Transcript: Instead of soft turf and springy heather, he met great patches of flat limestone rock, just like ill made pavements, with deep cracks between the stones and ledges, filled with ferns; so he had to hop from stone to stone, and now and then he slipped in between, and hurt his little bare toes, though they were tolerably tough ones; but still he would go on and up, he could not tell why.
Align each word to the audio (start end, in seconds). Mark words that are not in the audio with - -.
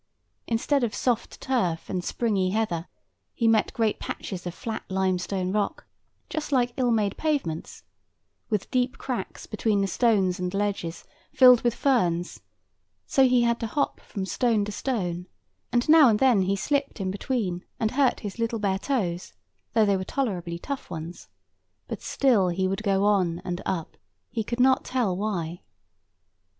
Instead 0.47 0.83
of 0.83 0.95
soft 0.95 1.39
turf 1.39 1.87
and 1.87 2.03
springy 2.03 2.49
heather, 2.49 2.87
he 3.35 3.47
met 3.47 3.71
great 3.73 3.99
patches 3.99 4.47
of 4.47 4.53
flat 4.55 4.81
limestone 4.89 5.51
rock, 5.51 5.85
just 6.27 6.51
like 6.51 6.73
ill 6.75 6.89
made 6.89 7.15
pavements, 7.17 7.83
with 8.49 8.71
deep 8.71 8.97
cracks 8.97 9.45
between 9.45 9.79
the 9.81 9.85
stones 9.87 10.39
and 10.39 10.55
ledges, 10.55 11.03
filled 11.31 11.61
with 11.61 11.75
ferns; 11.75 12.39
so 13.05 13.27
he 13.27 13.43
had 13.43 13.59
to 13.59 13.67
hop 13.67 13.99
from 13.99 14.25
stone 14.25 14.65
to 14.65 14.71
stone, 14.71 15.27
and 15.71 15.87
now 15.87 16.09
and 16.09 16.17
then 16.17 16.41
he 16.41 16.55
slipped 16.55 16.99
in 16.99 17.11
between, 17.11 17.63
and 17.79 17.91
hurt 17.91 18.21
his 18.21 18.39
little 18.39 18.57
bare 18.57 18.79
toes, 18.79 19.33
though 19.75 19.85
they 19.85 19.95
were 19.97 20.03
tolerably 20.03 20.57
tough 20.57 20.89
ones; 20.89 21.27
but 21.87 22.01
still 22.01 22.47
he 22.47 22.67
would 22.67 22.81
go 22.81 23.03
on 23.05 23.39
and 23.45 23.61
up, 23.67 23.97
he 24.31 24.43
could 24.43 24.59
not 24.59 24.83
tell 24.83 25.15
why. 25.15 25.61